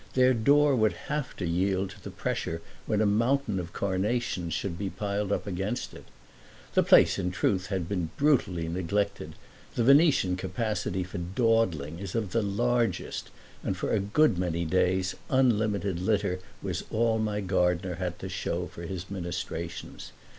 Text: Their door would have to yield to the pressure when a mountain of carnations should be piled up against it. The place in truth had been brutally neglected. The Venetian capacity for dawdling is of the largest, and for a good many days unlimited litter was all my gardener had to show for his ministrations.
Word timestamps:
Their 0.13 0.33
door 0.33 0.75
would 0.75 0.93
have 1.09 1.35
to 1.35 1.45
yield 1.45 1.91
to 1.91 2.01
the 2.03 2.09
pressure 2.09 2.63
when 2.87 3.01
a 3.01 3.05
mountain 3.05 3.59
of 3.59 3.71
carnations 3.71 4.51
should 4.51 4.75
be 4.75 4.89
piled 4.89 5.31
up 5.31 5.45
against 5.45 5.93
it. 5.93 6.05
The 6.73 6.81
place 6.81 7.19
in 7.19 7.29
truth 7.29 7.67
had 7.67 7.87
been 7.87 8.09
brutally 8.17 8.67
neglected. 8.67 9.35
The 9.75 9.83
Venetian 9.83 10.37
capacity 10.37 11.03
for 11.03 11.19
dawdling 11.19 11.99
is 11.99 12.15
of 12.15 12.31
the 12.31 12.41
largest, 12.41 13.29
and 13.63 13.77
for 13.77 13.91
a 13.93 13.99
good 13.99 14.39
many 14.39 14.65
days 14.65 15.13
unlimited 15.29 15.99
litter 16.01 16.39
was 16.63 16.83
all 16.89 17.19
my 17.19 17.39
gardener 17.39 17.93
had 17.97 18.17
to 18.21 18.27
show 18.27 18.65
for 18.65 18.81
his 18.87 19.11
ministrations. 19.11 20.13